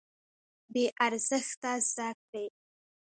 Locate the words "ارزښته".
1.05-1.71